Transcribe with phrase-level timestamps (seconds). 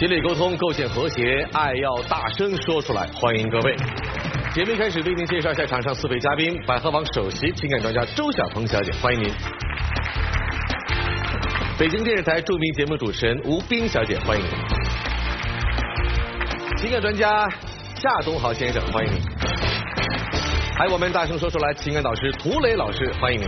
[0.00, 3.06] 激励沟通，构建和谐，爱要大声说出来。
[3.12, 3.76] 欢迎各位。
[4.54, 9.30] 节目开始为您介绍一下场上四位嘉宾：百合网首席情感专家周晓鹏小姐，欢迎您；
[11.78, 14.52] 北京电视台著名节目主持人吴冰小姐，欢迎您；
[16.78, 17.46] 情感专家
[17.94, 19.20] 夏东豪先生，欢迎您。
[20.78, 23.46] 还有我们大声说出来，情感导师涂磊老师，欢迎您。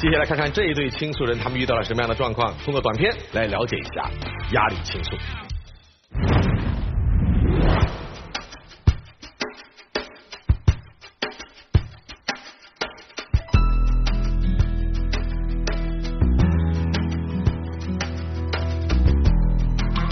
[0.00, 2.56] 接下来看看这一对倾诉人，他们遇到了什么样的状况？
[2.64, 4.10] 通过短片来了解一下
[4.52, 5.14] 压力倾诉。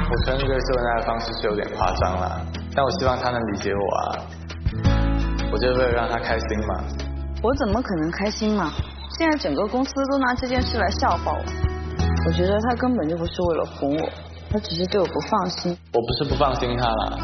[0.05, 4.27] 我承认这个秀恩爱的方式是有点夸张啦，但我希望他能理解我啊。
[5.51, 6.85] 我就是为了让他开心嘛。
[7.43, 8.71] 我怎么可能开心嘛？
[9.19, 11.45] 现在整个公司都拿这件事来笑话我。
[12.25, 14.09] 我觉得他根本就不是为了哄我，
[14.49, 15.77] 他只是对我不放心。
[15.93, 17.19] 我不是不放心他啦，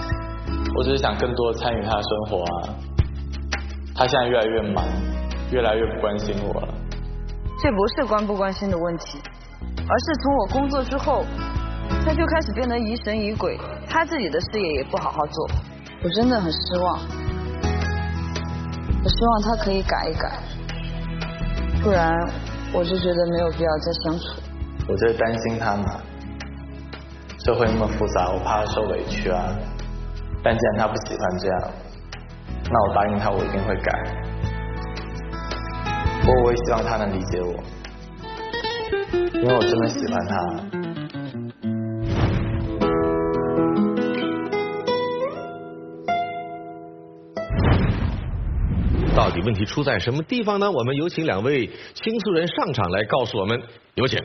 [0.77, 2.75] 我只是想更多参与他的生活啊。
[3.95, 4.85] 他现在越来越忙，
[5.53, 6.69] 越来越不关心我了。
[7.63, 9.21] 这不是关不关心的问题，
[9.77, 11.25] 而是从我工作之后，
[12.05, 13.57] 他就开始变得疑神疑鬼，
[13.89, 15.49] 他自己的事业也不好好做。
[16.03, 16.99] 我真的很失望。
[19.05, 20.33] 我希望他可以改一改，
[21.85, 22.17] 不然
[22.73, 24.25] 我就觉得没有必要再相处。
[24.89, 26.01] 我就是担心他嘛，
[27.45, 29.55] 社会那么复杂，我怕他受委屈啊。
[30.43, 31.71] 但既然他不喜欢这样，
[32.71, 34.03] 那我答应他，我一定会改。
[36.23, 37.53] 不过我也希望他能理解我，
[39.35, 40.84] 因为我真的喜欢他。
[49.15, 50.69] 到底问题出在什么地方呢？
[50.71, 53.63] 我们有请两位倾诉人上场来告诉我们。
[53.95, 54.21] 有请。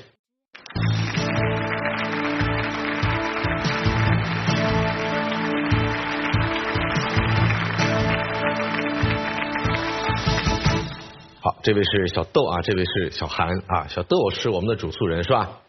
[11.42, 13.88] 好，这位是小豆啊，这位是小韩啊。
[13.88, 15.60] 小豆是我们的主诉人是吧？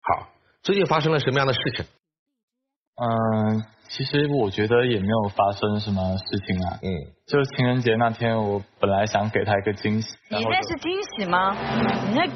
[0.00, 0.28] 好，
[0.62, 1.84] 最近发生了什么样的事情？
[2.96, 6.78] 嗯，其实我觉得也没有发生什么事情啊。
[6.82, 6.88] 嗯，
[7.26, 10.14] 就是情人节那天，我本来想给他一个惊喜。
[10.30, 11.56] 你那是惊喜吗？
[12.08, 12.26] 你那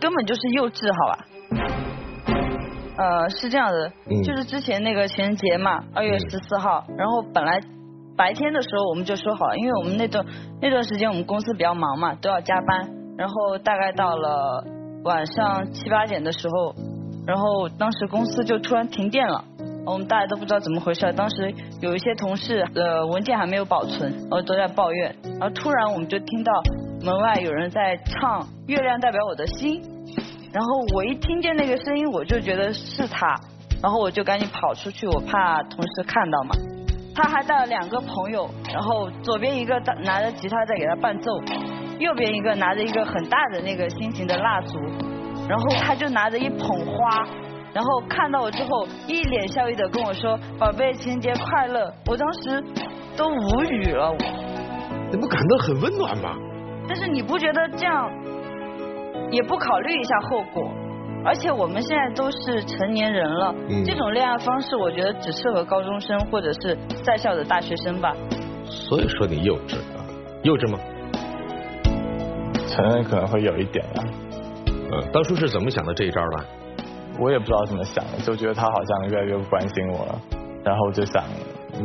[0.00, 1.24] 根本就是幼稚，好吧？
[2.98, 7.60] 呃，是这样的，嗯就是之前那个情人节嘛，二月十四号，然后本来
[8.16, 10.24] 白天的时候我们就说好了，因为我们那段
[10.60, 14.64] 那段时间我们公司比较忙嘛，都要加班，然后大概到了
[15.04, 16.74] 晚上七八点的时候，
[17.26, 19.44] 然后当时公司就突然停电了。
[19.86, 26.52] 我们大家都不知道怎么回事，当时有一些同事呃文件还没有保存，然后都在抱怨，然后突然我们就听到
[27.02, 29.80] 门外有人在唱《月亮代表我的心》，
[30.52, 33.32] 然后我一听见那个声音，我就觉得是他，
[33.80, 36.56] 然后我就赶紧跑出去，我怕同事看到嘛。
[37.14, 41.30] 他还带了两个朋友，然后左边一个拿拿着吉他在给他伴奏，
[42.00, 44.78] 右边一个拿着一个很大的那个心形的蜡烛，
[45.48, 47.24] 然后他就拿着一捧花。
[47.76, 52.64] 然后看到我之后，一脸笑意的跟我说：“宝贝，情人节快乐！”我当时
[53.18, 54.16] 都无语了，我。
[55.12, 56.30] 你不感到很温暖吗？
[56.88, 58.10] 但是你不觉得这样
[59.30, 60.72] 也不考虑一下后果？
[61.22, 66.74] 而且我们现在都是成年人了，嗯这种恋爱方式我觉得只适合高中生或者是
[67.04, 68.10] 在校的大学生吧。
[68.64, 70.00] 所以说你幼稚啊，
[70.44, 70.78] 幼稚吗？
[72.68, 74.00] 承认可能会有一点啊，
[74.66, 76.44] 嗯，当初是怎么想的这一招的？
[77.18, 80.20] 我也不知道怎么想的，就觉得他好像越来越不关心我了，
[80.64, 81.24] 然后就想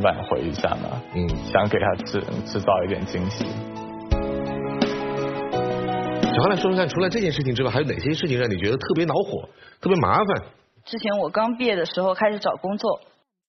[0.03, 3.45] 挽回一下嘛，嗯，想给他制制造一点惊喜。
[6.33, 9.47] 小韩来说说看，除了这件事情之外，还有哪些事情让你觉得特别恼火、
[9.81, 10.43] 特别麻烦？
[10.85, 13.01] 之前我刚毕业的时候开始找工作，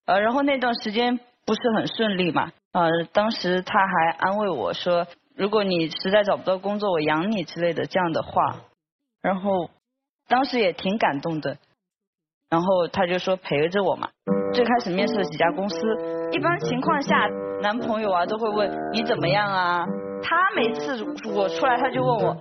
[0.07, 5.07] 呃，然后那段时间不是很顺利嘛，呃，当时他还安慰我说，
[5.37, 8.61] 如果你实在找不到工作，我养你之类的这样的话，
[9.23, 9.71] 然后
[10.29, 11.57] 当时也挺感动的，
[12.53, 14.07] 然后他就说陪着我嘛。
[14.53, 15.77] 最开始面试了几家公司，
[16.33, 17.27] 一般情况下
[17.63, 19.87] 男朋友啊都会问你怎么样啊。
[20.23, 21.03] 他每次
[21.35, 22.37] 我出来他就问我，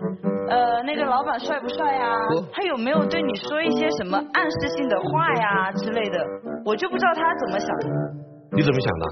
[0.50, 2.12] 呃那个老板帅不帅呀？
[2.52, 6.19] 他有没有对你说一些什么暗示性的话呀之类的？
[6.66, 7.88] 我就不知道他怎么想的。
[8.52, 9.06] 你怎么想的？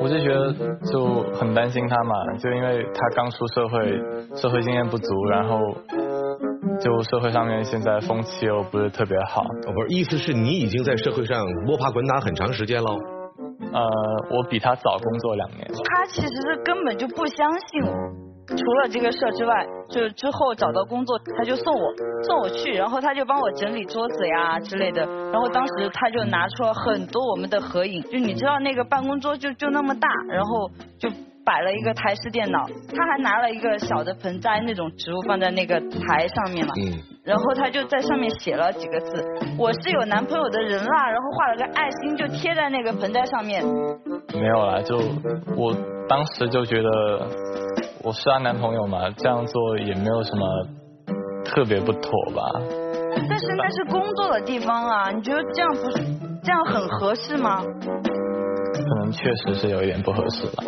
[0.00, 0.52] 我就觉得
[0.90, 4.00] 就很担心他嘛，就因为他刚出社会，
[4.34, 5.58] 社会经验不足，然后
[6.80, 9.42] 就社会上面现在风气又不是特别好。
[9.42, 12.98] 哦，不是，意思是你已经在社会上摸爬滚打很长时间喽？
[13.72, 13.80] 呃，
[14.30, 15.66] 我比他早工作两年。
[15.84, 17.92] 他其实是根本就不相信我。
[18.46, 21.94] 除了这个事儿之外，就之后找到工作，他就送我
[22.24, 25.06] 送我去，然后他就帮我整理桌子呀之类的。
[25.32, 30.68] 然后当时他就拿出了很多我们的合影，就你知道那个办公桌就就那么大，然后
[30.98, 31.08] 就
[31.44, 36.72] 摆了一个台式电脑，他还拿了一个小的盆栽那种植物放在那个台上面嘛。
[36.80, 36.98] 嗯。
[37.24, 39.24] 然后他就在上面写了几个字
[39.58, 43.64] ：“我是有男朋友的人啦。”然后画了个爱心，就贴在那个盆栽上面。
[44.34, 44.96] 没有啦，就
[45.56, 45.74] 我
[46.08, 47.26] 当时就觉得。
[48.06, 50.46] 我是她男朋友嘛，这样做也没有什么
[51.42, 52.42] 特别不妥吧。
[53.26, 56.04] 但是那是工作的地方啊，你觉得这样不是
[56.42, 57.62] 这样很合适吗？
[57.62, 60.62] 可能确实是有一点不合适吧。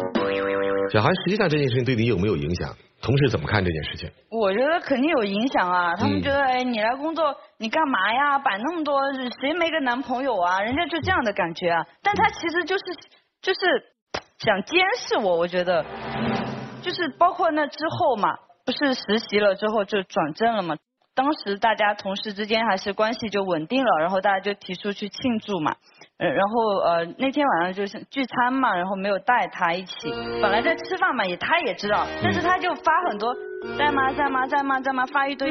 [0.91, 2.75] 小韩，实际上这件事情对你有没有影响？
[3.03, 4.11] 同事怎么看这件事情？
[4.31, 8.39] 我觉得肯定有影响啊，他们觉得哎，你来工作你干嘛呀？
[8.39, 8.99] 摆那么多，
[9.41, 10.61] 谁没个男朋友啊？
[10.63, 11.87] 人家就这样的感觉啊。
[12.03, 12.85] 但他其实就是
[13.43, 13.61] 就是
[14.39, 15.85] 想监视我，我觉得。
[16.83, 20.77] 就是包括那之后嘛，不是实习了之后就转正了嘛。
[21.17, 25.75] 当时大家同事之间还是关系就稳定了，然后大家就提出去庆祝嘛。
[26.19, 30.11] 然后呃那天晚上就是聚餐嘛，然后没有带他一起。
[30.41, 33.35] 本来在吃饭嘛，也他也知道，但是他就发很多
[33.77, 35.51] 在吗在吗在吗在吗发一堆。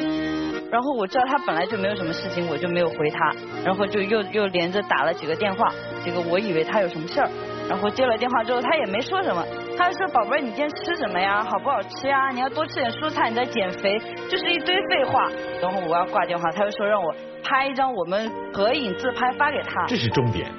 [0.71, 3.31] 然后我知道他本来就没有什么事情，我就没有回他，
[3.63, 5.69] 然后就又又连着打了几个电话，
[6.03, 7.29] 结果我以为他有什么事儿。
[7.69, 9.43] 然后接了电话之后，他也没说什么，
[9.75, 11.43] 他就说：“宝贝儿，你今天吃什么呀？
[11.43, 12.29] 好不好吃呀？
[12.29, 13.97] 你要多吃点蔬菜，你在减肥。”
[14.29, 15.27] 就是一堆废话。
[15.59, 17.11] 然后我要挂电话，他就说让我
[17.45, 19.85] 拍一张我们合影自拍发给他。
[19.87, 20.51] 这是重点。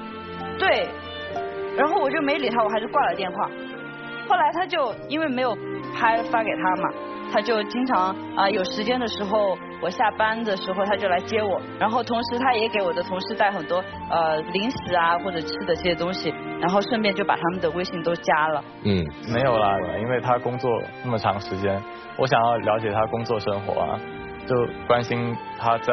[0.58, 0.88] 对。
[1.76, 3.50] 然后我就没理他，我还是挂了电话。
[4.26, 5.54] 后来他就因为没有
[5.94, 6.88] 拍发给他嘛。
[7.32, 18.64] 他就经常啊有时间的时候，我下班的时候他就来接我，然后同时他也给我的同事带很多呃零食啊或者吃的这些东西，然后顺便就把他们的微信都加了。
[18.84, 19.04] 嗯，
[19.34, 20.70] 没有啦，因为他工作
[21.02, 21.82] 那么长时间，
[22.16, 23.98] 我想要了解他工作生活啊，
[24.46, 24.54] 就
[24.86, 25.92] 关心他在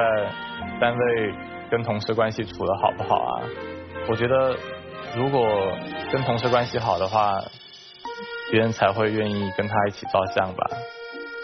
[0.84, 1.34] 单位
[1.72, 3.42] 跟同事关系处的好不好啊。
[4.10, 4.54] 我觉得
[5.16, 5.48] 如果
[6.12, 7.42] 跟同事关系好的话，
[8.52, 10.68] 别人才会愿意跟他一起照相吧。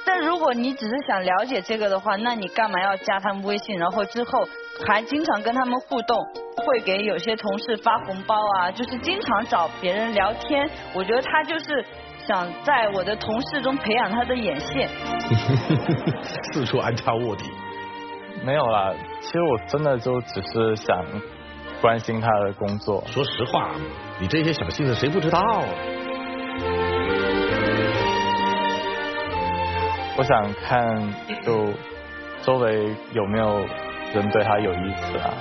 [0.06, 3.77] 但如果你只是想了解这个的话，那你干嘛要加他们微信？
[3.77, 4.45] 然后之后
[4.86, 6.21] 还经常跟他们互动，
[6.57, 10.69] 会给有些同事发红包啊，就是经常找别人聊天。
[10.94, 11.85] 我觉得他就是
[12.27, 14.89] 想在我的同事中培养他的眼线，
[16.51, 17.45] 四处安插卧底。
[18.44, 21.06] 没有啦，其实我真的就只是想
[21.81, 23.03] 关心他的工作。
[23.07, 23.69] 说实话，
[24.19, 25.63] 你这些小心思谁不知道？
[30.18, 31.13] 我想看，
[31.45, 31.74] 就
[32.41, 33.65] 周围有没有
[34.13, 35.33] 人对他有意思啊？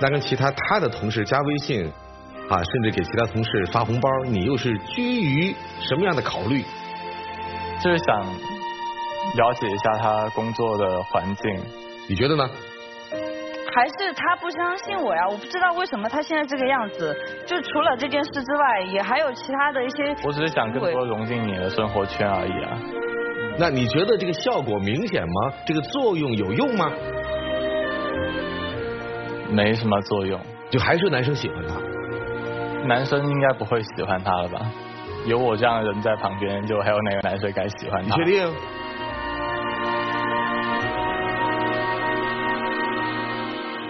[0.00, 1.90] 那跟其他他的同事加微信
[2.48, 6.64] 啊，甚至给其他同事发红包，你又是基于什么样的考虑？
[7.82, 8.26] 就是想
[9.36, 11.60] 了解一下他工作的环境，
[12.08, 12.48] 你觉得呢？
[13.74, 15.28] 还是他不相信我呀？
[15.28, 17.14] 我不知道为什么他现在这个样子。
[17.46, 20.16] 就除了这件事之外，也还有其他的一些。
[20.24, 22.78] 我只是想更多融进你的生活圈而已啊。
[23.58, 25.52] 那你觉得这个效果明显吗？
[25.66, 26.90] 这个作用有用吗？
[29.50, 31.74] 没什么作用，就还是男生喜欢他。
[32.86, 34.60] 男生应该不会喜欢他了吧？
[35.26, 38.16] 有我这样的人在旁边，就还有哪个男生敢喜欢他？
[38.16, 38.52] 你确定？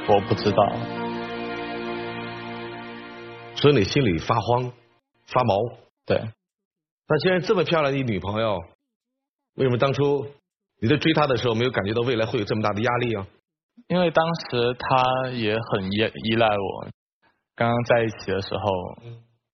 [0.08, 0.72] 我不知道。
[3.54, 4.72] 所以你心里发慌、
[5.26, 5.54] 发毛？
[6.06, 6.18] 对。
[7.08, 8.58] 那既然这么漂亮的女朋友。
[9.54, 10.24] 为什么当初
[10.80, 13.26] 你在追她的时候没有感觉到未来会有这么大的压力啊？
[13.88, 16.86] 因为当时她也很依依赖我，
[17.56, 18.70] 刚刚在一起的时候，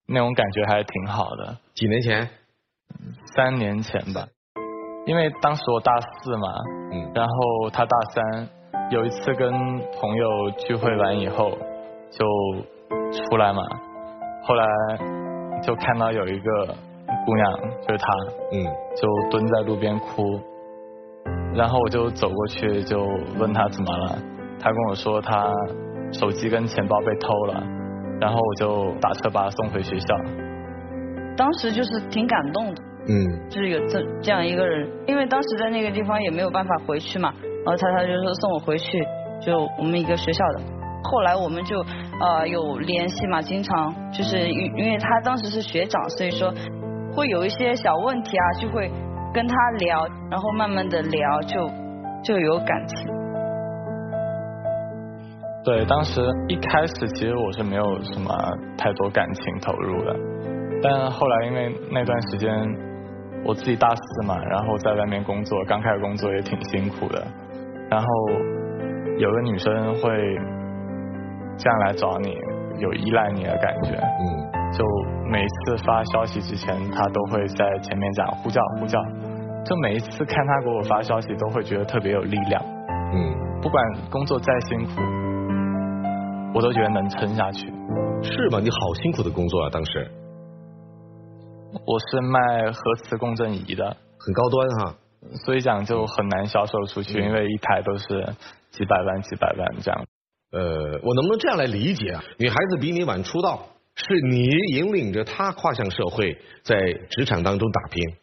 [0.06, 1.56] 那种感觉还挺好的。
[1.74, 2.28] 几年前？
[3.34, 4.28] 三年前吧。
[5.06, 6.48] 因为当时我大四嘛，
[6.92, 8.48] 嗯，然后她大三，
[8.90, 9.50] 有一次跟
[10.00, 11.50] 朋友聚会完以后
[12.10, 12.24] 就
[13.10, 13.62] 出来嘛，
[14.42, 14.64] 后来
[15.62, 16.74] 就看到有一个。
[17.26, 17.52] 姑娘
[17.86, 18.12] 就是她，
[18.52, 18.64] 嗯，
[18.96, 20.22] 就蹲在路边哭，
[21.54, 22.98] 然后我就走过去就
[23.38, 24.18] 问她怎么了，
[24.60, 25.50] 她跟我说她
[26.12, 27.62] 手机跟钱包被偷了，
[28.20, 30.06] 然后我就打车把她送回学校。
[31.34, 37.32] 当时就是挺感动的，嗯，就是有这这样一个人，因为当时在那个地方也没有办法回去嘛，
[37.64, 39.06] 然后他他就说送我回去，
[39.40, 40.60] 就我们一个学校的。
[41.04, 41.78] 后来我们就
[42.20, 46.52] 呃有联系嘛，经常就是因因为他当时是学长，所以说
[47.14, 48.90] 会有一些小问题啊，就会
[49.32, 51.70] 跟他聊，然后慢慢的聊就
[52.22, 53.10] 就有感情。
[55.64, 58.34] 对，当时一开始其实我是没有什么
[58.76, 60.14] 太多感情投入的，
[60.82, 62.50] 但后来因为那段时间
[63.46, 67.26] 我自己大四嘛，然后在外面工作，刚开始工作也挺辛苦的，
[67.90, 68.06] 然后
[69.18, 70.10] 有个女生会
[71.56, 72.36] 这样来找你，
[72.78, 74.84] 有依赖你的感觉，嗯，就
[75.30, 78.98] 每次发消息之前，她都会在前面讲呼叫呼叫，
[79.64, 82.62] 就每一次看她给我发消息，都会觉得特别有力量，
[83.12, 84.90] 嗯，不管工作再辛苦。
[86.54, 87.66] 我都觉得能撑下去。
[88.22, 88.60] 是吗？
[88.60, 90.08] 你好辛苦的工作啊，当时
[91.84, 94.94] 我是卖核磁共振仪的，很高端哈。
[95.44, 98.34] 所以讲就很难销售出去，因为一台都是
[98.70, 100.06] 几百万、几百万这样。
[100.52, 102.22] 呃，我能不能这样来理解啊？
[102.38, 106.76] 女孩子比你晚出道，是你引领着她跨向社会，在
[107.10, 108.16] 职场当中打拼，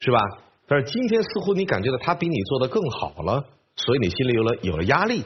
[0.00, 0.18] 是吧？
[0.66, 3.44] 但是今天似乎你感觉到她比你做的更好了，
[3.76, 5.24] 所以你心里有了有了压力。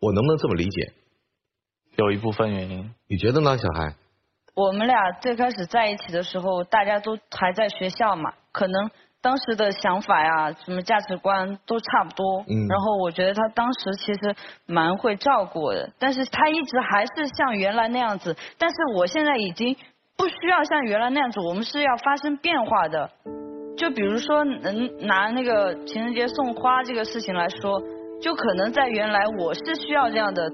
[0.00, 0.92] 我能不能这么理解？
[1.96, 3.94] 有一部分原因，你觉得呢，小孩？
[4.54, 8.90] 我们俩最开始在一起的时候，大家都还在学校嘛，可能
[9.22, 12.44] 当时的想法呀、什么价值观都差不多。
[12.48, 14.34] 嗯然后我觉得他当时其实
[14.66, 18.36] 蛮会照顾我的，但是他一直还是像原来那样子。
[18.58, 19.76] 但是我现在已经
[20.16, 23.08] 不需要像原来那样子，我们是要发生变化的。
[23.76, 27.80] 就比如说，能拿那个情人节送花这个事情来说，
[28.20, 30.50] 就可能在原来我是需要这样的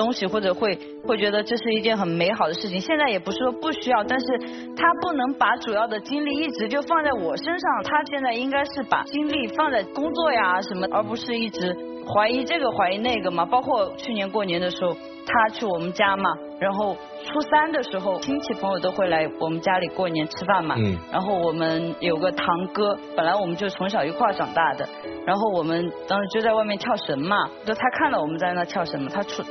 [0.00, 2.80] 东西，或者会会觉得这是一件很美好的事情。
[2.80, 4.26] 现在也不是说不需要，但是
[4.74, 11.76] 他不能把主要的精力一直就放在我身上，他现在应该是把精力放在工作呀什么，而不是一直
[12.12, 13.44] 怀疑这个怀疑那个嘛。
[13.44, 20.74] 包括去年过年的时候，他去我们家嘛，然后初三的时候，亲戚朋友都会来我们家里过年吃饭嘛。
[20.78, 24.88] 嗯然后我们有个堂哥，本来我们就从小一块长大的，
[25.26, 29.42] 然后我们当时就在外面跳绳嘛，就他看到我们在那跳绳嘛，他出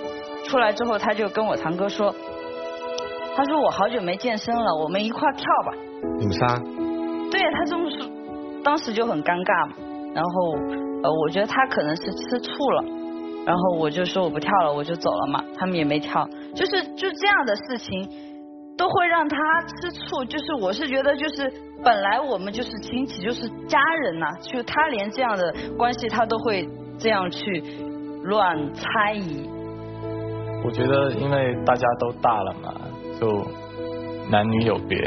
[0.50, 2.14] 出来之后，他就跟我堂哥说，
[3.36, 5.74] 他说我好久没健身了，我们一块儿跳吧。
[6.18, 6.48] 你们仨？
[7.32, 8.10] 对他这么说，
[8.64, 9.76] 当时就很尴尬嘛。
[10.16, 10.32] 然后
[11.04, 12.84] 呃，我觉得他可能是吃醋了，
[13.46, 15.44] 然后我就说我不跳了，我就走了嘛。
[15.56, 18.10] 他们也没跳，就是就这样的事情
[18.76, 20.26] 都会让他吃醋。
[20.26, 21.48] 就是我是觉得就是
[21.84, 27.64] 本来我们就是亲戚，就是家人呐、就他连这样的关系他都会这样去
[28.24, 29.48] 乱猜疑。
[30.64, 32.74] 我觉得因为大家都大了嘛，
[33.20, 33.46] 就
[34.30, 34.98] 男女有别，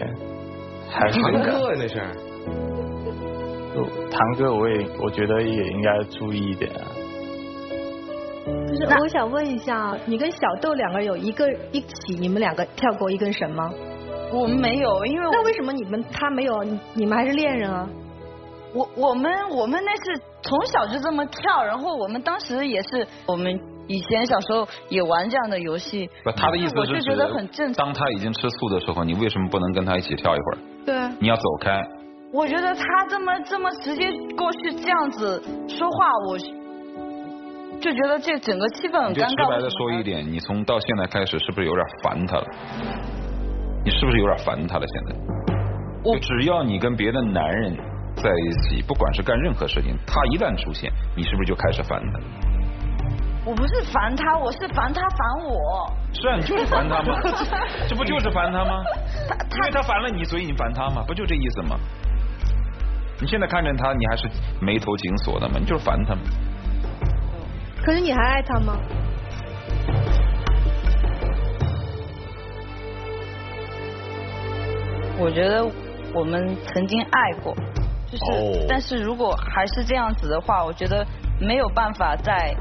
[0.90, 2.02] 还是堂哥呀，那是。
[3.74, 6.84] 就堂哥，我也我觉得也应该注意一点啊。
[8.68, 13.70] 就是我想问一下，你跟小豆两个人有一个一起，你们两个跳过一根绳吗？
[14.32, 17.88] 我们没有，因为那为什么你们他没有，你你们还是恋人啊？
[18.74, 26.08] 我我们我们那是从小就这么跳，然后我们当时也是我们以前小时候也玩这样的游戏。
[26.24, 27.86] 不，他的意思我就是觉得很正，常。
[27.86, 30.58] 当他已经吃醋的时候，你为什么不能跟他一起跳一会儿？
[30.86, 31.82] 对啊，你要走开。
[32.32, 36.38] 我觉得他这么这么直接过去这样子说话，我
[37.80, 39.28] 就觉得这整个气氛很尴尬。
[39.28, 42.46] 直白的说一点，你从到现在开始是不是有点烦他了？
[43.84, 44.86] 你是不是有点烦他了？
[44.86, 45.16] 现在，
[46.04, 47.76] 我就只要你跟别的男人
[48.16, 52.51] 在一起，不管是干任何事情，他一旦出现，你是不是就开始烦他？
[53.44, 55.92] 我不是烦他，我是烦他烦我。
[56.12, 57.12] 是啊，你就是烦他吗？
[57.88, 58.84] 这不就是烦他吗？
[59.50, 61.76] 他因为他烦了你，所以你烦他嘛，不就这意思吗？
[63.20, 64.28] 你现在看见他，你还是
[64.60, 66.20] 眉头紧锁的嘛，你就是烦他嘛。
[67.84, 68.78] 可是你还爱他吗？
[75.18, 75.64] 我觉得
[76.14, 77.54] 我们曾经爱过，
[78.10, 81.04] 就是，哦但是如果还是这样子的话，我觉得
[81.40, 82.54] 没有办法再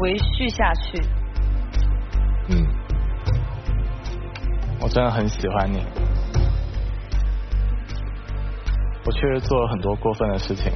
[0.00, 1.02] 维续下去。
[2.48, 2.66] 嗯，
[4.80, 5.84] 我真的很喜欢你，
[9.04, 10.72] 我确实做了很多过分的事情，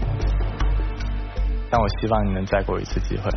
[1.70, 3.30] 但我希望你能再给我一次机会。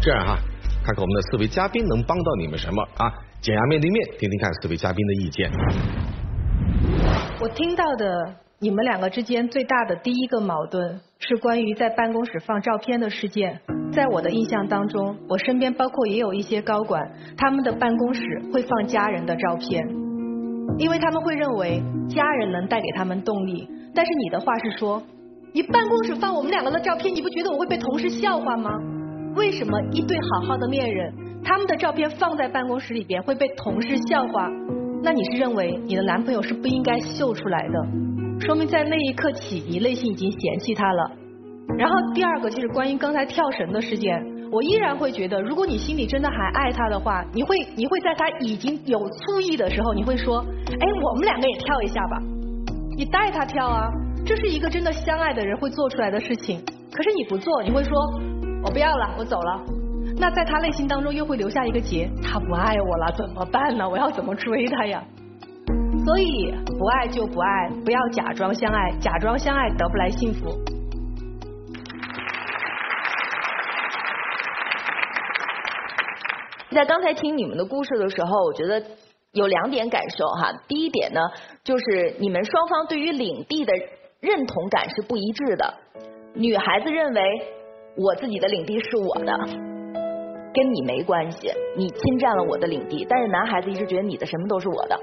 [0.00, 0.36] 这样哈，
[0.84, 3.10] 看看我们的四位嘉宾能帮到你们什么啊？
[3.40, 5.50] 减压面对面，听听看四位嘉宾的意见。
[7.40, 13.60] 我听到的你们两个之间最大的第一个矛盾是关于在办公室放照片的事件。
[13.92, 17.06] 在我的印象当中，我身边包括也有一些高管，
[17.36, 19.86] 他们的办公室会放家人的照片，
[20.78, 23.68] 因为他们会认为家人能带给他们动力。
[23.94, 25.02] 但是你的话是说，
[25.52, 28.70] 你办公室放我们两个的照片，你不觉得我会被同事笑话吗？
[29.36, 31.12] 为什么一对好好的恋人，
[31.44, 34.50] 他们的照片放在办公室里边会被同事笑话？
[35.02, 37.86] 那你是认为你的男朋友是不应该秀出来的？
[38.44, 41.10] 说明在那一刻起，你内心已经嫌弃他了。
[41.78, 44.22] 然后第二个就是关于刚才跳绳的事件，
[44.52, 52.18] 我依然会觉得，如果你心里真的还爱他的话，你会你会在他已经有醋意的时候，你会说，哎，我们两个也跳一下吧，
[52.98, 53.88] 你带他跳啊，
[54.26, 56.62] 这是一个真的相爱的人会做出来的事情。
[56.92, 57.92] 可是你不做，你会说。
[58.62, 59.60] 我不要了，我走了。
[60.16, 63.86] 那在他内心当中又会留下一个结，他不爱我了，怎么办呢？
[63.86, 65.02] 我要怎么追他呀？
[66.04, 70.50] 所以不爱就不爱，不要假装相爱，假装相爱得不来幸福。
[76.70, 78.82] 在刚才听你们的故事的时候，我觉得
[79.32, 80.52] 有两点感受哈。
[80.68, 81.20] 第一点呢，
[81.62, 83.72] 就是你们双方对于领地的
[84.20, 85.74] 认同感是不一致的。
[86.34, 87.22] 女孩子认为。
[87.96, 89.32] 我自己的领地是我的，
[90.52, 91.48] 跟你没关系。
[91.76, 94.98] 你侵占了我的领地，但是男孩子一直觉得你的什么都是我的，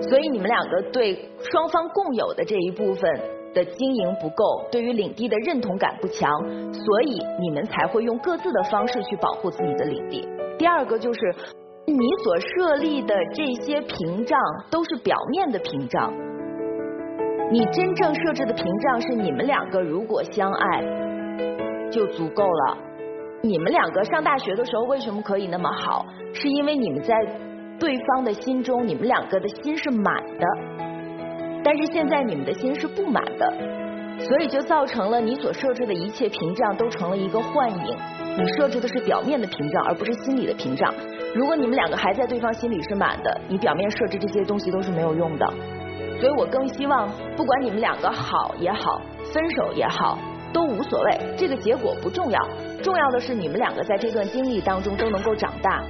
[0.00, 3.20] 所以你们两个对双方共有的这一部分
[3.54, 6.30] 的经营不够，对于领地的认同感不强，
[6.72, 10.28] 所以你们才会用各自的方式去保护自己的领地。
[10.58, 11.20] 第二个就是
[11.86, 14.38] 你所设立的这些屏障
[14.70, 16.12] 都是表面的屏障，
[17.50, 21.08] 你真正设置的屏障是你们两个如果相爱。
[21.90, 22.76] 就足够了。
[23.42, 26.04] 你们两个上大学的时候为什么可以那么好？
[26.34, 27.14] 是因为你们在
[27.78, 30.46] 对方的心中，你们两个的心是满的。
[31.64, 33.52] 但是现在你们的心是不满的，
[34.20, 37.96] 所以就造成了你所设置的一切屏障都成了一个幻影。
[38.36, 40.92] 你设置的是表面的屏障，而不是心理的屏障。
[41.34, 45.46] 如果你们两个还在对方心里是满的，你表面设置这些东西都是没有用的。
[46.20, 49.00] 所以我更希望，不管你们两个好也好，
[49.32, 50.18] 分手也好。
[50.50, 52.48] 都无所谓，这个结果不重要，
[52.82, 55.84] 重要的是你们两个在这段经历当中都能够长大。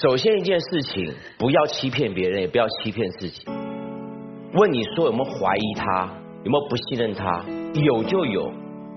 [0.00, 3.44] 首先一件事情，不要欺骗别人，也不要欺骗自己。
[4.54, 6.08] 问你说有没有怀疑他，
[6.44, 7.44] 有没有不信任他？
[7.74, 8.48] 有就有，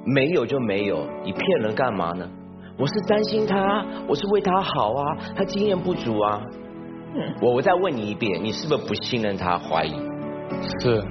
[0.05, 1.07] 没有就没有。
[1.23, 2.29] 你骗人干嘛呢？
[2.77, 6.39] 我是担心他，我是为他好啊，他经验不足啊。
[7.41, 9.57] 我我再问你一遍，你是不是不信任他？
[9.57, 9.95] 怀疑？
[10.81, 11.03] 是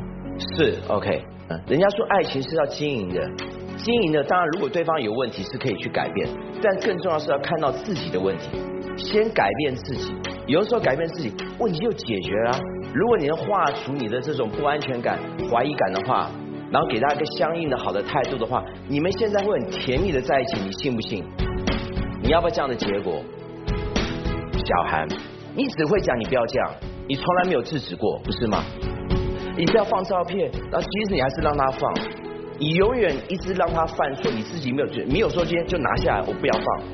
[0.54, 1.20] 是 OK。
[1.66, 3.28] 人家说爱情是要经营的，
[3.82, 6.28] 经营的当然如果对方有问题是可以去改变，
[6.62, 8.50] 但更重要是要看到自己的问题，
[8.96, 10.14] 先改变自己。
[10.46, 12.58] 有的时候改变自己，问题就解决了。
[12.92, 15.18] 如果你能化除你的这种不安全感、
[15.50, 16.30] 怀疑感的话，
[16.70, 21.24] 然后给他一个相应的好的态度的话，你们现在会很甜蜜的在一起，你信不信？
[22.22, 23.22] 你要不要这样的结果？
[24.54, 25.08] 小韩。
[25.52, 26.70] 你只会讲，你不要这样，
[27.08, 28.62] 你从来没有制止过，不是吗？
[29.56, 31.92] 你不要放照片，然后其实你还是让他放，
[32.60, 36.84] 你永远一直让他犯错，你自己没有没有说今天就拿下来，我不要放，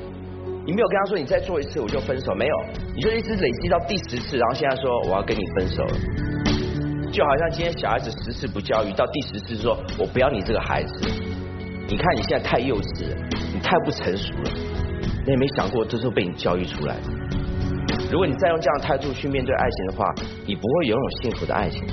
[0.65, 2.55] 你没有跟他说你再做一次我就分手，没有，
[2.95, 5.83] 你就一直累积到第十次，然后现在说我要跟你分手。
[5.83, 11.09] 了，就好像今天小孩子十次不教育，到第十次说我不要你这个孩子，
[11.89, 13.17] 你看你现在太幼稚了，
[13.53, 14.51] 你太不成熟了，
[15.25, 16.95] 你也没想过这是被你教育出来。
[16.95, 17.01] 的。
[18.09, 21.83] 如果你再用这样的态度去面对爱情的话，你不会拥有幸福的爱情。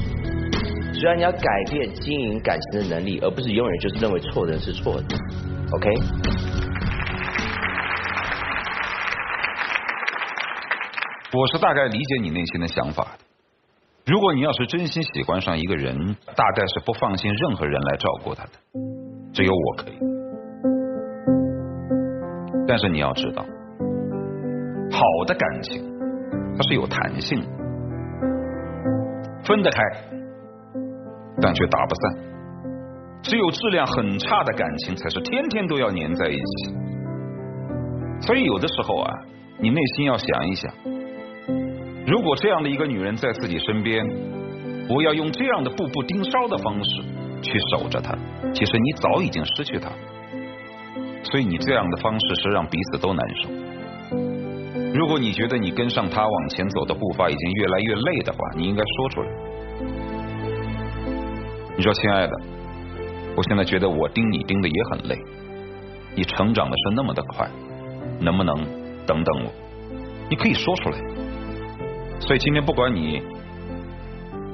[0.94, 5.16] 虽然你要改变经营感情的能力，而不是永远就是认为错人是错的。
[5.72, 5.90] OK？
[11.32, 13.08] 我是大概理解你内心的想法。
[14.06, 18.50] 如果你要是真心喜欢上一个人，大概是不放心任何人来照顾他的，
[19.32, 19.98] 只有我可以。
[22.68, 23.44] 但是你要知道，
[24.90, 25.92] 好的感情。
[26.56, 27.46] 它是有弹性的，
[29.44, 29.82] 分得开，
[31.40, 32.34] 但却打不散。
[33.22, 36.74] 只有质量很差的感情，才是天天都要粘在一起。
[38.20, 39.10] 所以有的时候啊，
[39.58, 40.72] 你内心要想一想，
[42.06, 44.06] 如果这样的一个女人在自己身边，
[44.86, 47.02] 不要用这样的步步盯梢的方式
[47.42, 48.14] 去守着她，
[48.52, 49.90] 其实你早已经失去她。
[51.22, 53.48] 所以你这样的方式是让彼此都难受。
[54.92, 59.28] 如果你觉得你跟上他往前走的步伐已经越来越累的话，你应该说出来。
[61.76, 62.32] 你说，亲爱的，
[63.36, 65.18] 我现在觉得我盯你盯的也很累，
[66.14, 67.50] 你成长的是那么的快，
[68.20, 68.54] 能不能
[69.06, 69.50] 等等我？
[70.30, 70.98] 你可以说出来。
[72.20, 73.20] 所以今天不管你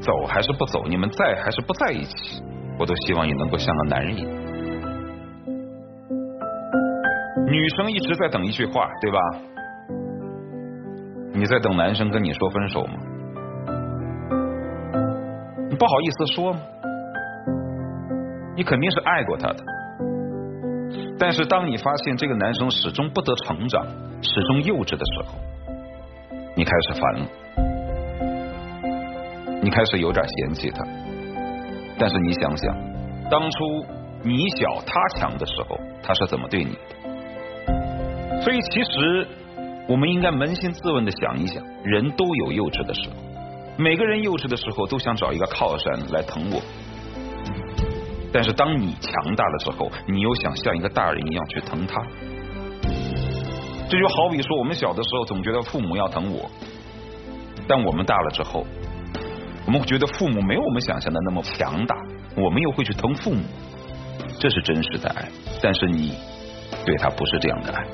[0.01, 2.43] 走还是不走，你们在还是不在一起，
[2.79, 4.31] 我都希望你能够像个男人一样。
[7.47, 9.19] 女生一直在等一句话，对吧？
[11.35, 12.95] 你在等男生跟你说分手吗？
[15.69, 16.61] 你不好意思说吗？
[18.57, 19.65] 你肯定是爱过他的，
[21.19, 23.87] 但是当你发现这个男生始终不得成长，
[24.23, 25.35] 始终幼稚的时候，
[26.57, 27.27] 你开始烦了，
[29.63, 30.85] 你开始有点嫌弃他。
[31.99, 32.77] 但是你想想，
[33.31, 33.87] 当初
[34.23, 38.41] 你小他强的时候，他是怎么对你的？
[38.43, 39.27] 所以其实
[39.87, 43.17] 我们应该扪心自问的想一想，人都有幼稚的时候，
[43.77, 46.61] 每个人幼稚的时候都想找一个靠山来疼我。
[48.33, 52.01] 但是当你强大了之后，你又想像一个大人一样去疼他。
[53.89, 56.49] 这就好比说，我们小的时候总觉得父母要疼我，
[57.67, 58.65] 但我们大了之后，
[59.67, 61.97] 我们觉得父母没有我们想象的那么强大，
[62.37, 63.43] 我们又会去疼父母。
[64.39, 65.29] 这是真实的爱，
[65.61, 66.15] 但是你
[66.87, 67.85] 对他不是这样的爱。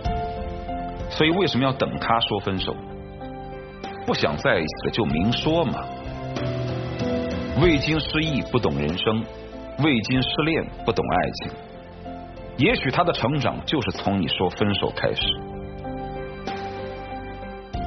[1.09, 2.77] 所以为什么要等他说分手？
[4.05, 5.83] 不想在一起了就明说嘛。
[7.61, 9.25] 未经失意不懂人生。
[9.85, 11.53] 未经失恋不懂爱情，
[12.57, 15.39] 也许他的成长就是从你说分手开始。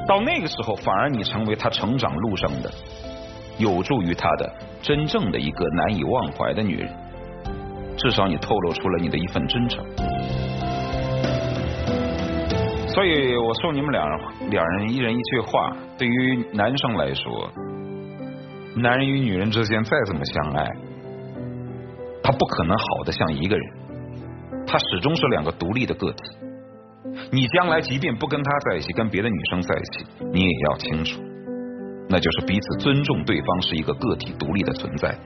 [0.06, 2.70] 到那个时候，反而你成为他成长路上的
[3.58, 6.88] 有助于他的真正的一个难以忘怀的女人。
[7.96, 9.84] 至少你透露出了你的一份真诚。
[12.88, 14.06] 所以我送你们两
[14.48, 17.50] 两人一人一句话：对于男生来说，
[18.76, 20.66] 男人与女人之间再怎么相爱。
[22.22, 23.72] 他不可能好的像一个人，
[24.66, 26.18] 他始终是两个独立的个体。
[27.32, 31.22] 你将来即便不跟他在一起，跟别的女生在一起，你也要清楚，
[32.08, 35.18] 那就是彼此尊重对方是一个个体独立的存在。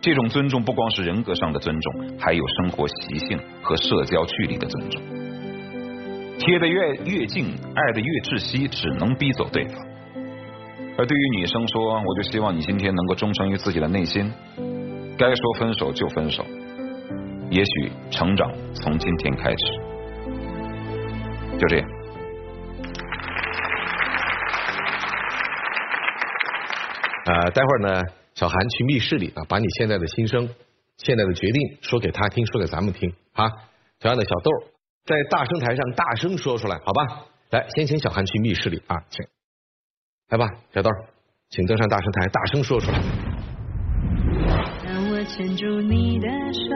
[0.00, 5.02] 这种尊重不光是人格上的尊重，还有生活习性和社交距离的尊重。
[6.38, 9.74] 贴得越越近，爱的越窒息，只能逼走对方。
[10.98, 14.32] 而对于女生说，我就希望你今天能够忠诚于自己的内心。
[15.18, 16.44] 该说分手就分手，
[17.50, 19.56] 也许成长从今天开始，
[21.58, 21.88] 就这样。
[27.24, 28.02] 呃，待会儿呢，
[28.34, 30.48] 小韩去密室里啊，把你现在的心声、
[30.98, 33.48] 现在的决定说给他听，说给咱们听啊。
[33.98, 34.50] 同样的，小豆
[35.06, 37.26] 在大声台上大声说出来，好吧？
[37.50, 39.26] 来，先请小韩去密室里啊，请
[40.28, 40.90] 来吧，小豆，
[41.48, 43.25] 请登上大声台，大声说出来。
[45.28, 46.74] 牵住你的手，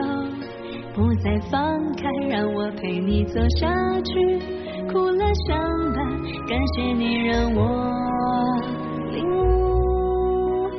[0.93, 1.59] 不再放
[1.95, 3.67] 开，让我陪你走下
[4.01, 4.13] 去，
[4.91, 5.57] 哭了相
[5.93, 6.05] 伴，
[6.47, 7.59] 感谢你让我
[9.11, 10.69] 领悟，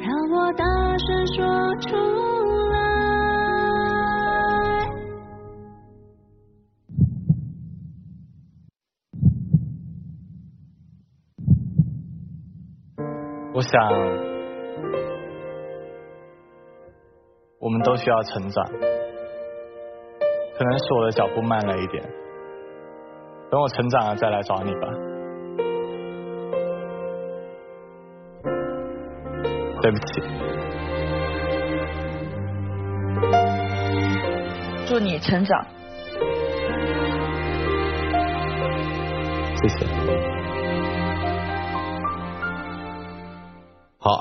[0.00, 0.64] 让我大
[0.98, 1.96] 声说出
[2.70, 2.76] 来。
[13.54, 14.31] 我想。
[17.62, 18.64] 我们都需要成长，
[20.58, 22.02] 可能是我的脚步慢了一点，
[23.52, 24.80] 等我成长了再来找你吧。
[29.80, 30.20] 对不起，
[34.88, 35.64] 祝你成长。
[39.54, 39.86] 谢谢。
[43.98, 44.20] 好，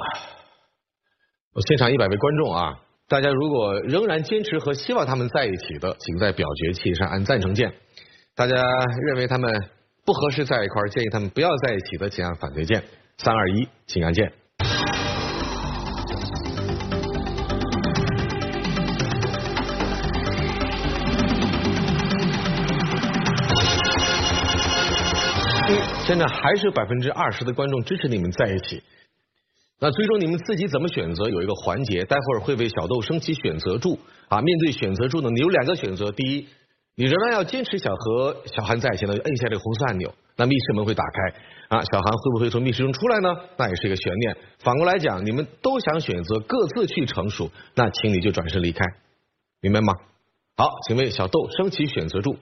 [1.56, 2.78] 我现场一百位观众啊。
[3.12, 7.69] 大家如果仍然坚持和希望他们在一起的，请在表决器上按赞成键；
[8.34, 8.56] 大家
[9.06, 9.52] 认为他们
[10.06, 12.82] 不合适在一块儿，建议他们不要在一起的，请按反对键。
[13.17, 14.32] 三二一，请按键。
[26.06, 28.82] 现在还是百分之二十的观众支持你们在一起。
[29.84, 31.28] 那最终你们自己怎么选择？
[31.28, 33.98] 有一个环节，待会儿会为小豆升起选择柱
[34.30, 34.39] 啊。
[34.39, 36.48] 面对选择柱呢，你有两个选择：第一，
[36.96, 41.84] 你仍然要坚持想和小韩在一起呢，摁下这个红色按钮，那密室门会打开啊。
[41.91, 43.36] 小韩会不会从密室中出来呢？
[43.58, 44.38] 那也是一个悬念。
[44.60, 48.86] 反过来讲，你们都想选择各自去成熟，那请你就转身离开，
[49.62, 49.96] 明白吗？
[50.58, 52.38] 好，请为小豆升起选择柱。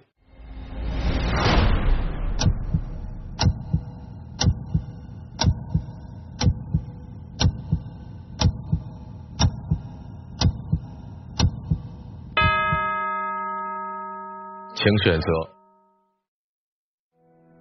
[14.79, 15.27] 请选择。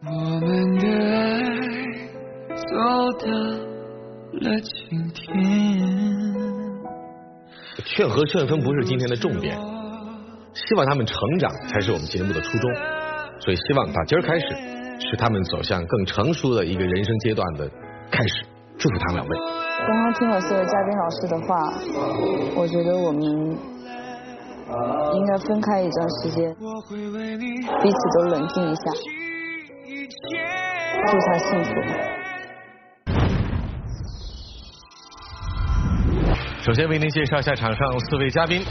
[0.07, 1.26] 我们的爱
[2.54, 2.62] 走
[3.18, 3.26] 到
[4.35, 5.26] 了今天。
[7.85, 9.57] 劝和劝分不是今天的重点
[10.54, 12.72] 希望他们成长才是我们节目的初衷。
[13.40, 14.46] 所以希望打今儿开始
[15.11, 17.68] 是他们走向更成熟的一个人生阶段的
[18.12, 18.46] 开始。
[18.78, 19.37] 祝福他们两位。
[19.88, 21.57] 刚刚听了所有嘉宾老师的话
[22.54, 23.59] 我觉得我们
[25.14, 26.54] 应该分开一段时间，
[27.83, 28.83] 彼此都冷静一下。
[31.07, 31.70] 祝他幸福。
[36.61, 38.62] 首先为您介绍一下场上四位嘉宾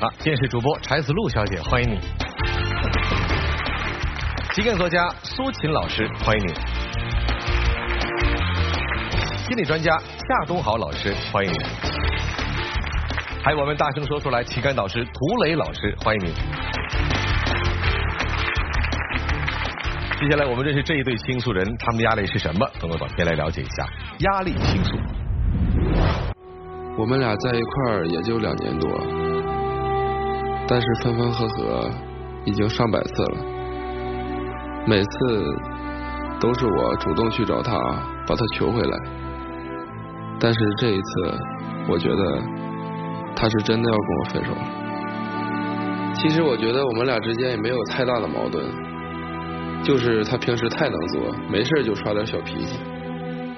[0.00, 1.96] 啊，电视主播柴子路小姐，欢迎你；
[4.54, 6.52] 情感作家苏秦老师，欢迎你；
[9.48, 11.56] 心理专家夏东豪老师，欢迎你；
[13.42, 16.34] 还有我们大声说出来情感导师涂磊老师，欢迎您。
[20.20, 22.68] 接下来我们认识这一对倾诉人，他们的压力是什么？
[22.78, 24.94] 通过短片来了解一下压力倾诉。
[26.98, 28.90] 我们俩在一块儿也就两年多，
[30.68, 31.90] 但是分分合合
[32.44, 33.38] 已经上百次了，
[34.86, 35.42] 每次
[36.38, 37.72] 都是我主动去找他，
[38.26, 38.98] 把他求回来。
[40.38, 41.38] 但是这一次，
[41.88, 42.42] 我觉得
[43.40, 46.12] 他是真的要跟我分手了。
[46.14, 48.62] 其实我觉得我们俩之间也没有太大的矛盾，
[49.82, 52.78] 就是他平时太能作，没事就耍点小脾气。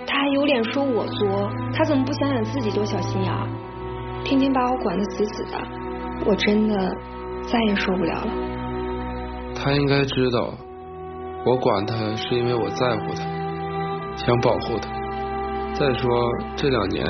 [0.06, 3.48] 他还有脸说我作，他怎么不想想自己多小心眼儿？
[4.22, 5.58] 天天把我管得死死的，
[6.24, 6.76] 我真的
[7.50, 8.28] 再也受不了了。
[9.56, 10.54] 他应该知道，
[11.44, 13.24] 我管他是因为我在乎他，
[14.16, 14.88] 想保护他。
[15.74, 16.08] 再说
[16.54, 17.04] 这两年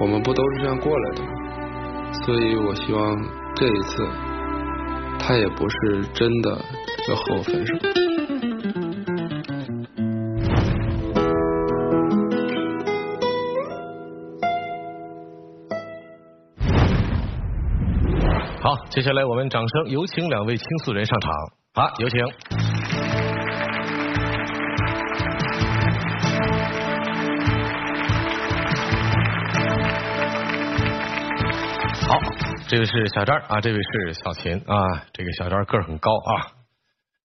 [0.00, 1.28] 我们不都是这样过来的吗？
[2.12, 3.16] 所以我希望
[3.54, 4.06] 这一次
[5.18, 6.50] 他也不是真的
[7.08, 7.74] 要和我分手。
[18.60, 21.32] 好，接下来我们掌声有请两位倾诉人上场。
[21.74, 22.57] 好，有请。
[32.68, 34.76] 这位是小张啊，这位是小秦啊，
[35.14, 36.52] 这个小张个儿很高啊，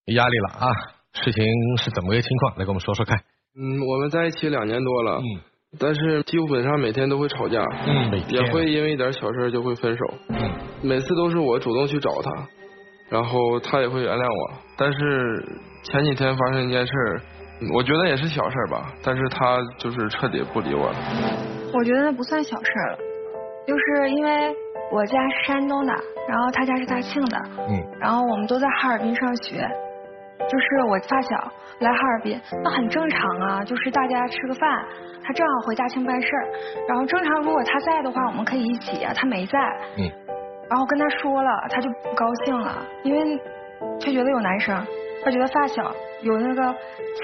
[0.05, 0.71] 压力了啊，
[1.13, 1.43] 事情
[1.77, 2.53] 是怎么个情况？
[2.53, 3.19] 来跟我们说说看。
[3.59, 5.41] 嗯，我们在一起两年多了，嗯，
[5.77, 10.49] 但是基本上每天都会吵架，嗯，每也会因为一点小事就会分手，嗯，
[10.81, 12.47] 每次都是我主动去找他，
[13.09, 14.57] 然后他也会原谅我。
[14.77, 15.45] 但是
[15.83, 16.93] 前几天发生一件事，
[17.73, 20.95] 我觉得也是小事吧，但是他就是彻底不理我了。
[21.73, 22.97] 我觉得那不算小事了，
[23.67, 24.55] 就是因为
[24.93, 25.93] 我家是山东的，
[26.29, 29.67] 然后他家是大庆的，嗯，然后我们都在哈尔滨上学，
[30.47, 34.69] 就是我发小来哈尔滨，那很正常啊，就是大家吃个饭，
[35.23, 36.45] 他正好回大庆办事儿，
[36.87, 39.59] 然后正常如果他在的话，我们可以一起啊，他没在，
[39.97, 40.05] 嗯，
[40.69, 43.41] 然后跟他说了，他就不高兴了，因为
[43.99, 44.79] 他觉得有男生，
[45.25, 45.91] 他觉得发小
[46.23, 46.75] 有那个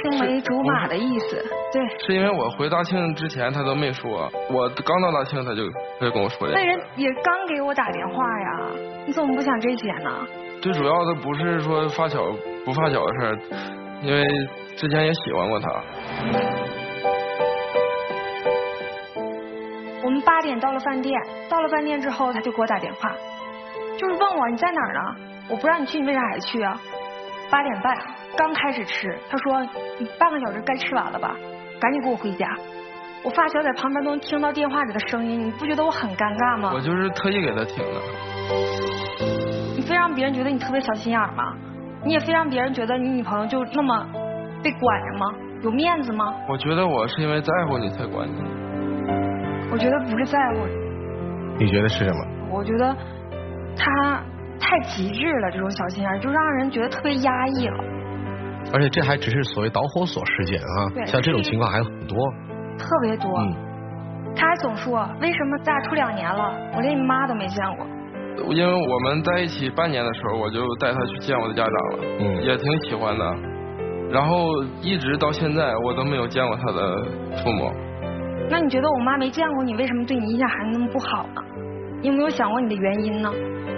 [0.01, 1.81] 青梅竹马的意思，对。
[2.05, 5.63] 是因为我回大庆之前他都没说，我刚到大庆他就
[5.99, 8.69] 他就跟我说的那人也刚给我打电话呀，
[9.07, 10.27] 你怎么不想这些呢？
[10.61, 12.21] 最主要的不是说发小
[12.65, 13.39] 不发小的事儿，
[14.03, 14.23] 因为
[14.75, 15.69] 之前也喜欢过他。
[20.03, 23.13] 我们八点到了饭店，到了饭店之后他就给我打电话，
[23.97, 24.99] 就是问我你在哪儿呢？
[25.49, 26.79] 我不让你去，你为啥还去啊？
[27.49, 27.95] 八点半
[28.37, 29.61] 刚开始吃，他说
[29.99, 31.35] 你半个小时该吃完了吧，
[31.79, 32.47] 赶紧给我回家。
[33.23, 36.71] 我发小在旁边都能听到电话里的声音，你不觉得我很尴尬吗？
[36.73, 38.01] 我就是特意给他听的。
[39.75, 41.53] 你非让别人觉得你特别小心眼吗？
[42.05, 44.07] 你也非让别人觉得你女朋友就那么
[44.63, 45.25] 被管着吗？
[45.63, 46.33] 有面子吗？
[46.47, 48.41] 我觉得我是因为在乎你才管你。
[49.71, 50.65] 我觉得不是在乎，
[51.59, 52.25] 你觉得是什么？
[52.49, 52.95] 我觉得
[53.75, 54.23] 他
[54.59, 57.77] 太极致了，这种小心眼儿就让人觉得特别压抑了。
[58.73, 62.17] 而且这还只是所谓导火索事件啊，对像这种情况还有很多。
[62.77, 63.39] 特别多。
[63.39, 63.55] 嗯，
[64.35, 67.85] 他还总说为什么咱俩处两年了，我连你妈都没见过。
[68.53, 73.35] 因为我们在一起半年的时候，我就带他去见我的家长了，嗯也挺喜欢的。
[74.11, 74.47] 然后
[74.81, 77.03] 一直到现在，我都没有见过他的
[77.43, 77.71] 父母。
[78.49, 81.41] 那你觉得我妈没见过你，为什么对你印象还那么不好呢？
[82.01, 83.31] 你有没有想过你的原因呢？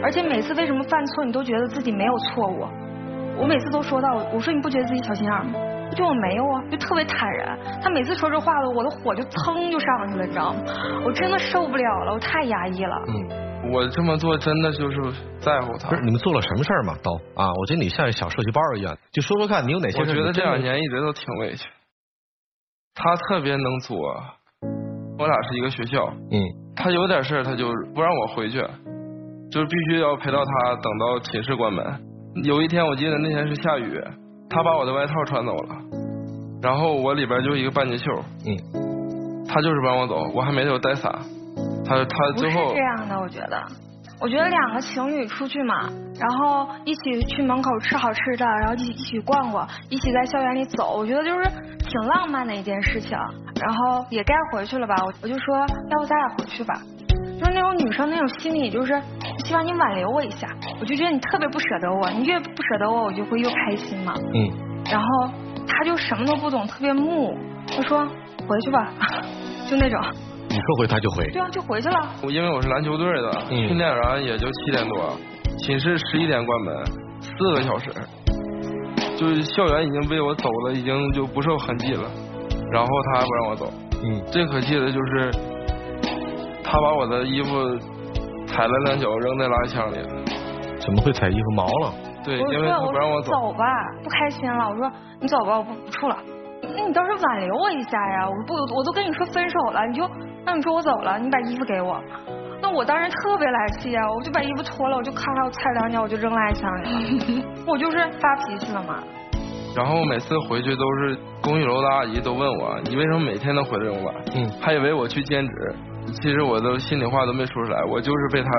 [0.03, 2.67] 而且每次为什么犯错，你都觉得自己没有错误？
[3.37, 5.53] 我每次都说到，我说你不觉得自己小心眼吗？
[5.89, 7.57] 我觉得我没有啊，就特别坦然。
[7.81, 10.59] 他每次说这话了，我的火就噌就上去了，你知道吗？
[11.05, 12.95] 我真的受不了了，我太压抑了。
[13.07, 14.97] 嗯，我这么做真的就是
[15.39, 15.95] 在乎他不。
[15.95, 16.95] 是你们做了什么事儿吗？
[17.03, 20.11] 都啊，我觉得你像小社区包一样，就说说看你有哪些事。
[20.11, 21.67] 我觉得这两年一直都挺委屈。
[22.93, 23.97] 他特别能作，
[25.21, 26.41] 我俩是一个学校，嗯，
[26.75, 28.57] 他有点事儿他就不让我回去，
[29.51, 31.85] 就是必须要陪到他等到寝室关门。
[32.43, 34.01] 有一天我记得那天是下雨，
[34.49, 35.75] 他把我的外套穿走了，
[36.63, 38.11] 然后我里边就一个半截袖，
[38.47, 41.13] 嗯，他就是不让我走，我还没有带伞，
[41.85, 43.61] 他他最后不是这样的，我觉得，
[44.21, 51.43] 我觉得两个情侣出去嘛，然后一起去门口吃好吃的，然后一起一起逛逛，一起在校园里走，我觉得就是
[51.79, 53.17] 挺浪漫的一件事情。
[53.59, 56.75] 然后也该回去了吧，我我就说，要不咱俩回去吧。
[57.39, 58.93] 就是那种女生那种心理，就是
[59.43, 60.47] 希望你挽留我一下，
[60.79, 64.13] 我就觉得你特别不舍得我，你越不舍得我，我就会越开心嘛。
[64.15, 64.83] 嗯。
[64.85, 65.31] 然后
[65.67, 67.35] 他就什么都不懂，特别木，
[67.67, 68.05] 他说
[68.47, 68.93] 回去吧，
[69.67, 69.99] 就那种。
[70.49, 71.25] 你说回他就回。
[71.31, 72.09] 对啊，就回去了。
[72.23, 75.17] 我因为我是篮球队的，训练完也就七点多，
[75.57, 76.85] 寝室十一点关门，
[77.21, 77.89] 四个小时，
[79.17, 82.03] 就是校园已经被我走了，已经就不受痕迹了。
[82.71, 83.73] 然后他还不让我走，
[84.03, 85.31] 嗯，最可气的就是
[86.63, 87.49] 他把我的衣服
[88.47, 90.09] 踩了两脚扔在垃圾箱里了。
[90.79, 91.93] 怎么会踩衣服毛了？
[92.25, 93.31] 对，因为他不让我走。
[93.31, 93.65] 走吧，
[94.03, 94.69] 不开心了。
[94.69, 96.17] 我说你走吧，我不不处了。
[96.63, 98.29] 那你倒是挽留我一下呀！
[98.29, 100.03] 我不，我都跟你说分手了，你就
[100.45, 102.01] 那你说我走了，你把衣服给我。
[102.61, 107.45] 那我当时特别来气啊，我就把衣服脱了，我就咔咔踩两脚，我就扔垃圾箱里了。
[107.67, 109.03] 我就是发脾气了嘛。
[109.75, 114.15] 然后每次回去都是公寓楼的阿姨都问我，你为什么每天都回来这么晚？
[114.35, 115.75] 嗯，还以为我去兼职，
[116.21, 118.49] 其实我都心里话都没说出来，我就是被他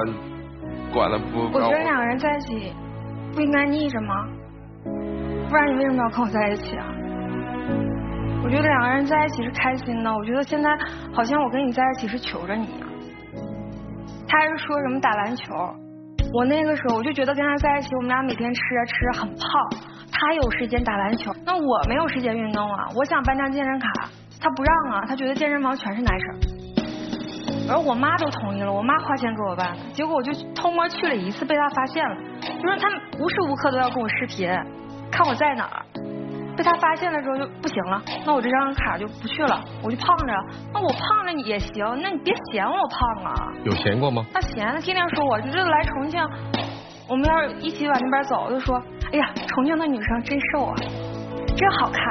[0.92, 2.72] 管的不我觉得两个人在一起
[3.34, 4.26] 不应该腻着吗？
[5.50, 6.86] 不然你为什么要跟我在一起啊？
[8.44, 10.68] 我觉得两个人在一起是开心的，我觉得现在
[11.14, 12.88] 好像我跟你在一起是求着你啊。
[14.28, 15.54] 他还是说什么打篮球，
[16.34, 19.48] 我那个时候我就觉得跟他在一起，我们俩每天吃啊吃啊很胖。
[20.10, 22.86] 他有时间打篮球，那我没有时间运动啊！
[22.96, 23.88] 我想办张健身卡，
[24.40, 26.28] 他不让啊，他觉得健身房全是男生。
[27.68, 32.16] 而我妈都同意了，我妈花钱给我办，结果我就偷摸去了一次，被他发现了，
[32.60, 34.48] 就是他无时无刻都要跟我视频，
[35.10, 35.82] 看我在哪儿。
[36.56, 40.32] 被他发现了之后就不行了，那我这张卡就不去了，我就胖着。
[40.72, 43.52] 那我胖着也行，那你别嫌我胖啊！
[43.64, 44.24] 有嫌过吗？
[44.32, 46.20] 他嫌，他天天说我，就这来重庆，
[47.08, 48.80] 我们要是一起往那边走，就说。
[49.12, 50.74] 哎呀，重庆的女生真瘦啊，
[51.54, 52.02] 真好看。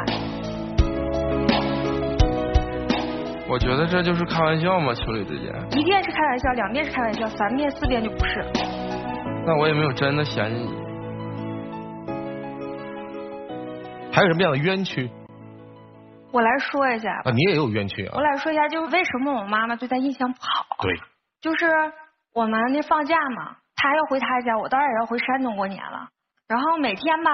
[3.49, 5.51] 我觉得这就是开玩笑嘛，情侣之间。
[5.71, 8.45] 一遍是开玩笑，两遍是开玩笑，三遍四遍就不是。
[9.47, 10.81] 那我也没有真的嫌弃你。
[14.13, 15.10] 还有什么样的冤屈？
[16.32, 17.12] 我来说一下。
[17.24, 18.13] 啊，你也有冤屈啊。
[18.15, 20.65] 我来说一下，就是为什么我妈妈对他印象不好。
[20.82, 20.95] 对。
[21.39, 21.65] 就是
[22.34, 26.10] 我们那放假嘛，他要回他家，我当然也要回山东过年了。
[26.47, 27.32] 然后每天吧，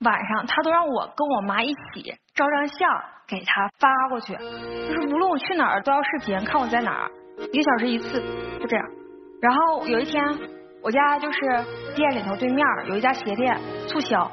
[0.00, 7.10] 晚上他都让我跟我妈一起照张相给他发过去，就是无论我去哪儿都要视频看我在哪儿，
[7.52, 8.20] 一个小时一次，
[8.60, 8.86] 就这样。
[9.42, 10.24] 然后有一天，
[10.80, 11.40] 我家就是
[11.96, 13.58] 店里头对面有一家鞋店
[13.88, 14.30] 促销，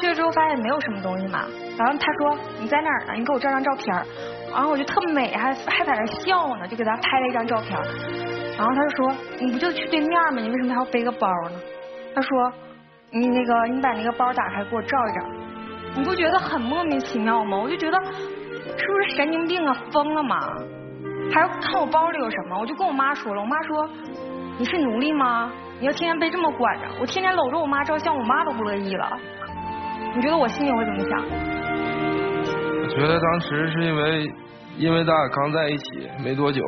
[0.00, 1.44] 去了之后发现没有什么东西嘛，
[1.78, 3.14] 然后他说你在哪儿呢？
[3.14, 3.94] 你给我照张照片。
[4.50, 7.78] 然后我就特美，还还在那笑呢，就给他拍了一张照片。
[8.56, 10.40] 然后他就说你不就去对面吗？
[10.40, 11.60] 你为什么还要背个包呢？
[12.14, 12.52] 他说。
[13.10, 15.26] 你那个，你把那个包打开给我照一照，
[15.96, 17.56] 你不觉得很莫名其妙吗？
[17.56, 20.38] 我就觉得是不是神经病啊，疯了吗？
[21.32, 22.58] 还要看我包里有什么？
[22.60, 23.88] 我就跟我妈说了，我妈说
[24.58, 25.50] 你是奴隶吗？
[25.80, 26.86] 你要天天被这么管着？
[27.00, 29.18] 我天天搂着我妈照相，我妈都不乐意了。
[30.18, 31.10] 你觉得我心里会怎么想？
[32.82, 34.28] 我觉得当时是因为
[34.76, 36.60] 因为咱俩刚在一起没多久，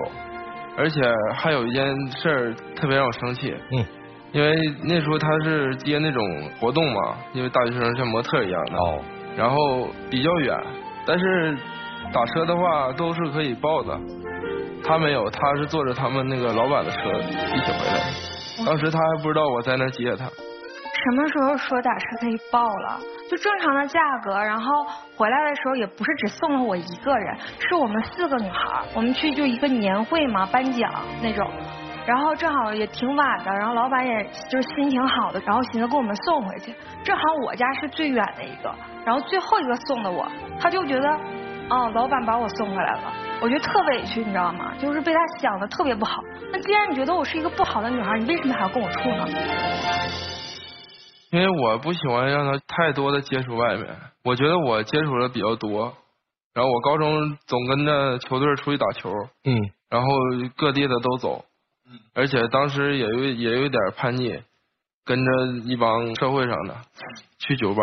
[0.78, 1.02] 而且
[1.34, 3.52] 还有一件事特别让我生气。
[3.72, 3.84] 嗯。
[4.30, 6.24] 因为那时候他是接那种
[6.60, 9.02] 活动嘛，因为大学生像模特一样的，哦，
[9.36, 10.56] 然后比较远，
[11.04, 11.58] 但是
[12.12, 13.98] 打车的话都是可以报的，
[14.84, 20.30] 他没有，他是坐着他们那个老板的车一起回来的，当时他还不知道我在那接他。
[21.02, 23.00] 什么时候说打车可以报了？
[23.30, 24.86] 就正常的价格，然后
[25.16, 31.50] 回来的时候也不是只送了我一个人，是我们四个女孩，我们去就一个年会嘛，颁奖那种。
[32.06, 36.74] 然后正好也挺晚的，然后老板也就是心情好的，然后寻思给我们送回去。
[37.04, 40.26] 正好我家是最远的一个，然后最后一个送的我，
[40.60, 41.08] 他就觉得，
[41.70, 44.72] 哦，老板把我送回来了，我觉得特委屈，你知道吗？
[44.78, 46.22] 就是被他想的特别不好。
[46.52, 49.26] 那既然你觉得我是一个不好的女孩，你为什么还要跟我处呢？
[51.30, 55.96] 因为我不喜欢让他太多的接触外面，我觉得我接触的比较多。
[56.52, 59.12] 然后我高中总跟着球队出去打球，
[59.44, 60.08] 嗯，然后
[60.56, 61.44] 各地的都走。
[62.14, 64.42] 而且当时也有也有点叛逆，
[65.04, 66.76] 跟着一帮社会上的
[67.38, 67.82] 去酒吧，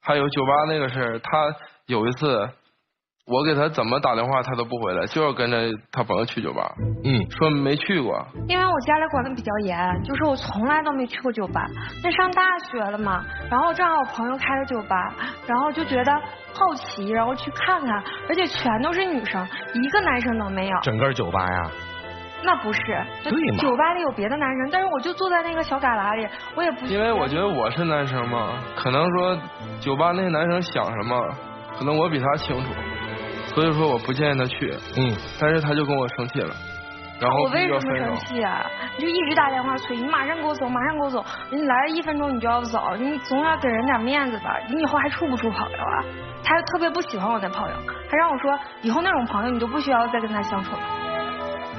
[0.00, 1.18] 还有酒吧那个事儿。
[1.18, 1.56] 他
[1.86, 2.48] 有一次，
[3.30, 6.74] 我给他怎么打电话他都不回来，就要跟着他朋友去酒吧。
[7.04, 8.26] 嗯，说没去过。
[8.48, 11.64] 因为我家里管的比较严，就是我从来都没去过酒吧。
[12.02, 15.14] 那上大学了嘛，然后正好我朋友开了酒吧，
[15.46, 16.12] 然后就觉得
[16.52, 20.76] 好奇，然后去看看，而且全都是女生，一个男生都没有。
[20.82, 21.70] 整个酒吧呀？
[22.42, 22.80] 那不是，
[23.22, 26.26] 对嘛酒吧里有别的男生，但是我就坐在那个小旮旯里，
[26.56, 26.86] 我也不。
[26.86, 29.38] 因为我觉得我是男生嘛，可能说
[29.78, 31.28] 酒吧那些男生想什么，
[31.78, 32.70] 可能我比他清楚，
[33.54, 34.74] 所以说我不建议他去。
[34.96, 36.54] 嗯，但是他就跟我生气了，
[37.20, 38.16] 然后我为什么生。
[38.16, 38.64] 气啊？
[38.96, 44.58] 你就一直打电话催，你马上给我走，马上给我走，你来了一分钟你就要走，你总要给人点面子吧？
[44.68, 46.04] 你以后还处不处朋友啊？
[46.42, 47.76] 他特别不喜欢我那朋友，
[48.10, 50.80] 他让我说以后那种朋友你都不需要再跟他相处了，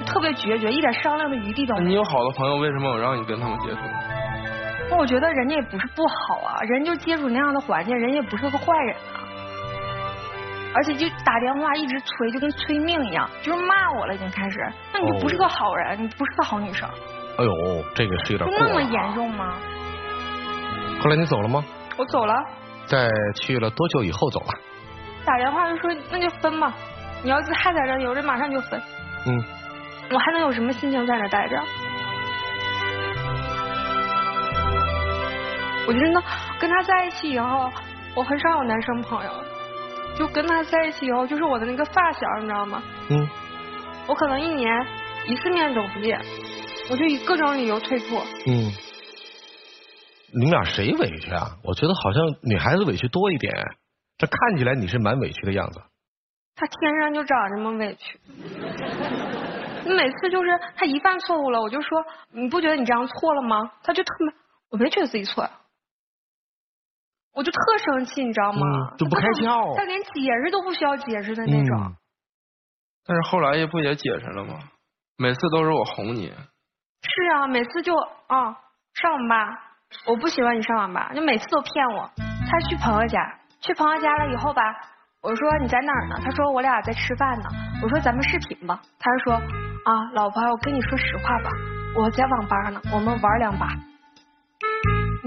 [0.06, 1.88] 特别决绝，一点商量的余地都没有。
[1.88, 3.78] 你有好的朋友，为什么我让你跟他们接触？
[4.90, 9.21] 那我觉得人家也不是不好啊，人就接触那样的环境，人也不是个坏人啊。
[10.74, 14.60] 而且就打电话一直催，就跟催命一样，就是骂我了已经开始。
[14.94, 16.90] 那你就不是个好人，你不是个好女生，
[17.38, 18.82] 哎呦，这个是有点就那么。
[18.82, 19.56] 严重吗？
[21.02, 21.64] 后来你走了吗？
[21.98, 22.34] 我走了，
[22.86, 23.10] 在
[23.42, 24.48] 去了多久以后走了？
[25.26, 26.74] 打电话就说那就分吧，
[27.24, 28.82] 你要是还在这留着，马上就分。
[29.28, 29.44] 嗯，
[30.12, 31.62] 我还能有什么心情在这待着？
[35.88, 36.24] 我真的
[36.60, 37.70] 跟他在一起以后，
[38.16, 39.32] 我很少有男生朋友，
[40.22, 42.84] 就跟他在一起以后，就是我的那个发小，你知道吗？
[43.10, 43.28] 嗯，
[44.08, 44.72] 我可能一年
[45.26, 46.22] 一次面都不见，
[46.92, 48.20] 我就以各种理由退出。
[48.46, 48.70] 嗯，
[50.32, 51.58] 你们俩谁委屈啊？
[51.64, 53.52] 我觉得好像女孩子委屈多一点，
[54.20, 55.82] 这看起来你是蛮委屈的样子。
[56.56, 58.20] 他天生就长这么委屈。
[59.86, 63.72] 你每次就是他一犯错误了，我就说你不觉得你这样错了吗？
[63.84, 64.28] 他就特别，
[64.70, 65.50] 我没觉得自己错呀，
[67.34, 68.60] 我就特生气，你知道吗？
[68.62, 70.12] 嗯就不开窍他连解
[70.44, 71.78] 释都不需要解释的那种。
[71.80, 71.96] 嗯
[73.04, 74.54] 但是后来也不也解释了吗？
[75.18, 77.96] 每次都是我哄你，是啊，每次就
[78.28, 78.56] 啊
[78.94, 79.60] 上网吧，
[80.06, 82.10] 我不喜欢你上网吧，就每次都骗我。
[82.48, 84.62] 他去朋友家，去朋友家了以后吧，
[85.24, 86.16] 我说你在哪儿呢？
[86.24, 87.46] 他说我俩在吃饭呢。
[87.84, 88.80] 我说咱们视频吧。
[89.00, 91.50] 他就说啊，老婆，我跟你说实话吧，
[91.96, 93.68] 我在网吧呢，我们玩两把。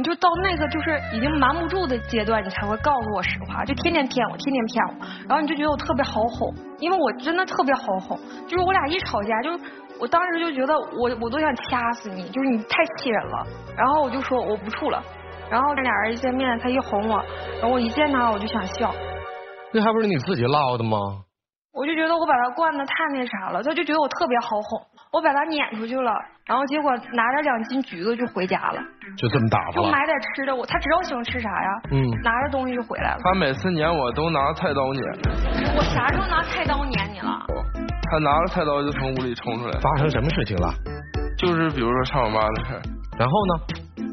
[0.04, 9.58] 你就到那个就是已经瞒不住的阶段，你才会告诉我实话，就天天骗我，天天骗我，然后你就觉得我特别好哄，因为我真的特别好哄，就是我俩一吵架，就是
[9.98, 13.46] 我当时就觉得我我都想掐死你，就是你太气人了，
[13.78, 15.02] 然后我就说我不处了，
[15.50, 17.24] 然后俩人一见面，他一哄我，
[17.62, 18.94] 然后我一见他我就想笑，
[19.72, 20.98] 那还不是你自己唠的吗？
[21.72, 26.12] 我就觉得我把他惯的太那啥了，他就觉得我特别好哄，我把他撵出去了，
[26.46, 28.78] 然后结果拿着两斤橘子就回家了，
[29.16, 29.86] 就这么打发了？
[29.86, 33.20] 就买点吃的，我他知道我喜欢吃啥呀，嗯拿着东西就回来了。
[33.24, 35.02] 他每次撵我都拿菜刀撵，
[35.74, 37.46] 我啥时候拿菜刀撵你了？
[38.10, 39.80] 他拿着菜刀就从屋里冲出来。
[39.80, 40.68] 发生什么事情了？
[41.38, 42.82] 就是比如说上网吧的事儿，
[43.18, 44.04] 然后呢？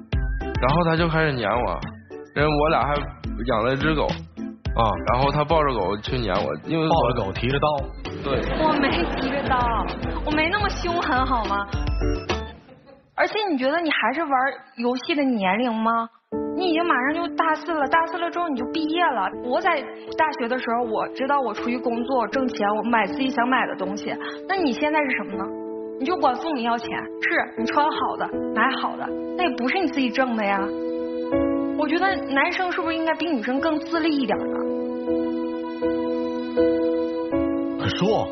[0.62, 1.80] 然后他就开始撵我，
[2.38, 2.94] 因为我俩还
[3.48, 4.08] 养了一只狗
[4.74, 7.68] 啊，然后他抱着狗去撵我，因为抱着狗提着刀，
[8.24, 9.86] 对，我没提着刀，
[10.26, 11.68] 我没那么凶狠好吗？
[13.16, 14.32] 而且你觉得你还是玩
[14.78, 16.10] 游戏的年龄吗？
[16.56, 19.28] 你已经马上就大四了，大四了之后你就毕业了。
[19.44, 19.76] 我在
[20.18, 24.16] 大学的时候，我知道我出去工作挣钱，我买自己想买的东西。
[24.48, 25.44] 那你现在是什么呢？
[26.00, 26.90] 你就管父母要钱，
[27.22, 29.06] 是你穿好的，买好的，
[29.38, 30.58] 那也不是你自己挣的呀。
[31.82, 34.46] 我觉得男生是不是应该比女生更自立一点呢？
[37.82, 38.28] 可说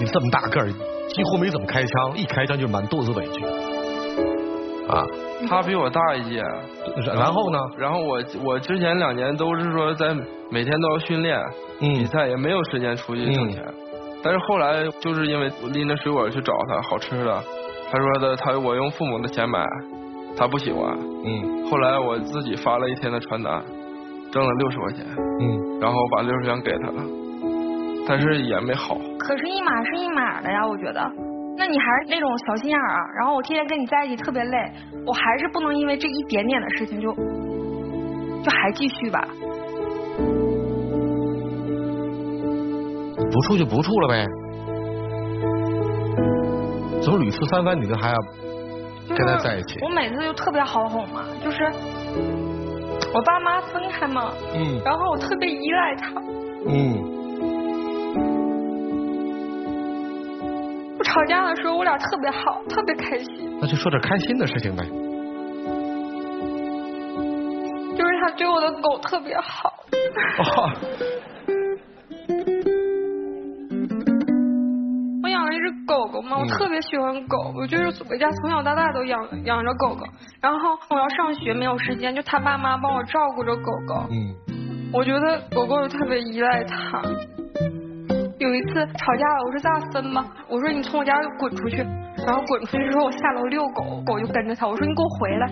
[0.00, 0.66] 你这么大个儿，
[1.06, 3.44] 几乎没怎么开枪，一开枪就满肚子委屈
[4.88, 5.06] 啊。
[5.48, 6.42] 他比我大一届，
[7.14, 7.58] 然后呢？
[7.78, 10.12] 然后我我之前两年都是说在
[10.50, 11.38] 每天都要训练、
[11.80, 13.62] 嗯比赛，也没有时间出去挣钱。
[14.24, 17.44] 但是后来就是因为拎着水果去找他好吃的，
[17.92, 19.64] 他说的他我用父母的钱买，
[20.36, 20.96] 他不喜欢。
[21.24, 21.66] 嗯。
[21.70, 23.62] 后来我自己发了一天的传单，
[24.30, 25.04] 挣了六十块钱。
[25.40, 25.80] 嗯。
[25.80, 27.02] 然后把六十元给他了，
[28.06, 28.98] 但是也没好。
[29.18, 31.00] 可是，一码是一码的呀，我觉得。
[31.58, 34.72] 那你还是那种小心眼儿啊，然后我天天跟你在一起特别累，
[35.06, 39.26] 我还是不能因为这一点点的事情就就还继续吧。
[43.32, 44.26] 不处就不处了呗。
[47.02, 48.45] 怎么屡次三番你都还要就是
[49.14, 49.78] 跟他在一起？
[49.82, 51.64] 我每次就特别好哄嘛，就是
[53.14, 56.12] 我爸妈分开嘛，嗯然后我特别依赖他，
[56.66, 57.02] 嗯，
[60.98, 63.58] 不吵架的时候我俩特别好，特别开心。
[63.60, 64.84] 那就说点开心的事情呗。
[67.96, 69.72] 就是他对我的狗特别好，
[70.38, 70.70] 哦，
[76.16, 76.48] 我嗯。
[76.48, 80.04] 特别喜欢狗，我就是我家从小到大都养养着狗狗，
[80.40, 84.34] 然后我要上学没有时间，就他爸妈帮我照顾着狗狗，嗯，
[84.92, 87.02] 我觉得狗狗就特别依赖他。
[88.38, 91.78] 有一次吵架了，我说咱俩分吧，我说你从我家滚出去，
[92.26, 95.46] 然后滚出去之后我下楼遛狗，狗就跟着他，我说你给我回来，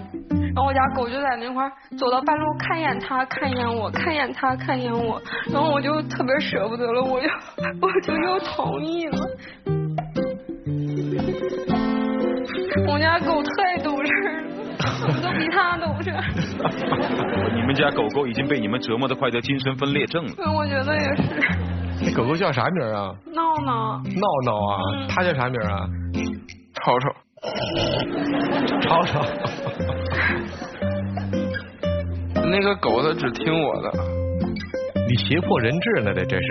[0.55, 7.27] 然后我家狗就在那块儿走到半路看一眼他，看一眼我，看一眼他，看一眼我，然后我就特别舍不得了，我就
[7.81, 9.19] 我就又同意了。
[12.95, 14.45] 我家狗太懂事了，
[15.09, 16.12] 我都比它懂事。
[17.53, 20.32] 你们家狗狗已经被你们折磨的快得精神分裂症了。
[20.38, 21.24] 嗯，我觉得也是。
[22.05, 23.12] 那狗狗叫啥名啊？
[23.34, 23.99] 闹闹。
[23.99, 24.78] 闹闹啊，
[25.09, 25.88] 它叫啥名啊？
[26.74, 27.12] 吵吵。
[28.80, 29.26] 吵吵。
[32.47, 33.90] 那个狗它只听我的。
[35.09, 36.14] 你胁迫人质呢？
[36.14, 36.47] 这这是。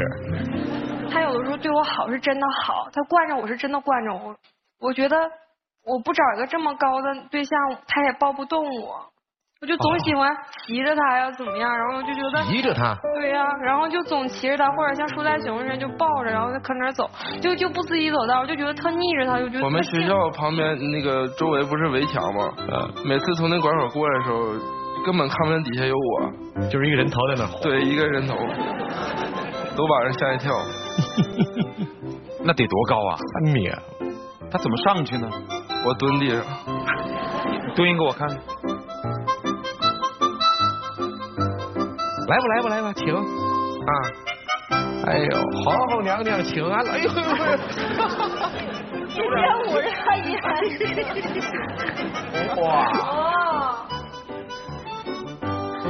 [1.09, 4.35] 它有的时候对我好是真的好，它惯着我是真的惯着我。
[4.81, 5.15] 我觉得
[5.85, 9.05] 我不找一个这么高的对象，他也抱不动我。
[9.61, 10.35] 我就总喜欢
[10.67, 11.77] 骑着他呀，怎么样？
[11.77, 12.93] 然后我就觉得骑着他。
[13.15, 17.09] 对呀、然后就总骑着他，或者像树袋熊似的就抱着，然后它可哪儿走，
[17.41, 22.51] 就就不自己走道，我就觉得特腻着它，就觉得我们学校旁边那个周围不是围墙吗？
[23.05, 24.51] 每次从那拐口过来的时候，
[25.05, 27.61] 根本看不见底下有我，就是一个人头在那。
[27.61, 28.35] 对，一个人头，
[29.77, 30.53] 都把人吓一跳。
[32.43, 33.15] 那得多高啊？
[33.15, 33.69] 三米。
[34.51, 35.27] 他怎么上去呢？
[35.85, 36.41] 我蹲地上。
[37.75, 38.37] 蹲一个我看看。
[42.27, 43.21] 来吧来吧来吧，请啊！
[45.05, 45.29] 哎呦，
[45.63, 46.91] 皇后娘娘请安了！
[46.91, 47.09] 哎呦，
[49.07, 49.21] 一千
[49.67, 50.25] 五十块一
[52.61, 52.63] 哇
[53.03, 53.85] 哦，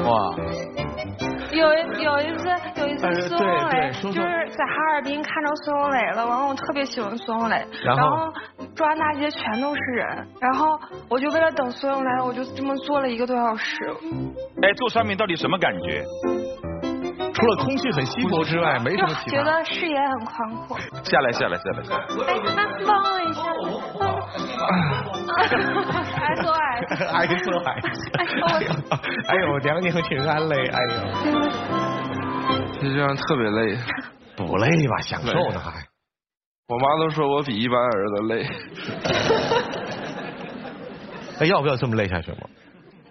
[0.05, 0.11] 哇！
[1.51, 2.41] 有一有一次
[2.77, 4.17] 有一次呃孙红雷就是
[4.49, 8.33] 在哈尔滨看着孙红雷了，然后我特别喜欢孙红雷，然后后
[8.75, 13.75] 中央大街全都是人，然后我就为了等孙勇来，我就这么坐了一个多小时。
[14.61, 16.03] 哎，坐上面到底什么感觉？
[17.33, 19.37] 除了空气很稀薄之外，没什么其他。
[19.37, 20.77] 觉得视野很宽阔。
[21.03, 22.03] 下来下来下来下来。
[22.27, 23.41] 哎，那帮我一下，
[26.21, 26.95] 挨坐挨揍。
[27.13, 27.87] 挨揍挨揍！
[29.27, 30.55] 哎呦，娘娘请安嘞！
[30.67, 30.89] 哎呦，
[32.79, 33.77] 就这样特别累。
[34.37, 35.01] 不累吧？
[35.01, 35.92] 享受呢还。
[36.67, 38.47] 我妈都说我比一般儿子累。
[41.39, 42.37] 那 要不要这么累下去吗？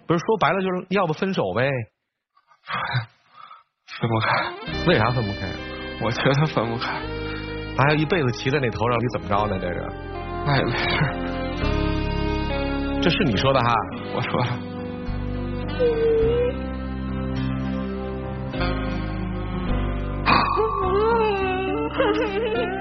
[0.07, 1.69] 不是说白了就是要不分手呗？
[3.99, 4.51] 分不开。
[4.87, 5.47] 为啥分不开？
[6.01, 6.99] 我觉得分不开。
[7.77, 9.57] 还有一辈子骑在那头上，你怎么着呢？
[9.59, 9.87] 这是？
[10.45, 10.85] 那也没事。
[13.01, 13.75] 这是你说的哈？
[14.15, 14.49] 我说的。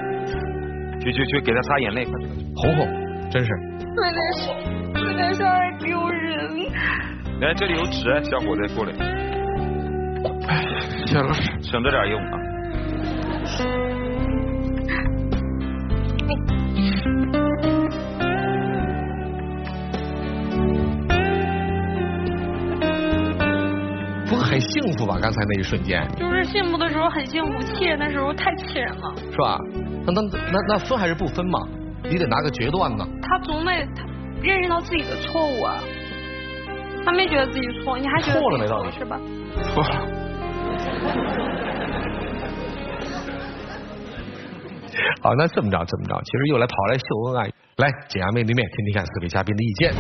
[1.03, 2.31] 去去去，给他擦眼泪，快点！
[2.55, 2.87] 红红，
[3.29, 3.51] 真是。
[3.81, 6.49] 有点有点像爱丢人。
[7.41, 8.93] 来，这里有纸，小伙子过来。
[10.47, 10.65] 哎，
[11.05, 12.39] 谢老师，省着点用啊。
[24.29, 25.19] 不是很幸福吧？
[25.21, 29.13] 刚才那一瞬间，就是幸福的时候很幸福，气人的时候太气人了。
[29.33, 29.59] 是吧？
[30.05, 30.23] 那那
[30.53, 31.59] 那那分还是不分嘛？
[32.05, 33.07] 你得拿个决断呢。
[33.23, 34.05] 他总得他
[34.43, 35.79] 认识到自己的错误啊。
[37.05, 39.21] 他没觉得自己错，你还觉得错了没道理是吧？
[39.75, 40.07] 错了。
[45.21, 49.93] 好，那这么着，这么着，其实又来跑来秀恩爱，来姐牙面对面听听看四位嘉宾的意见。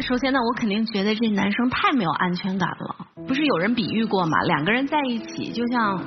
[0.00, 2.96] 首先呢，我肯定觉得这男生太没有安全感了。
[3.28, 4.42] 不是有人比喻过吗？
[4.46, 5.98] 两个人在一起就像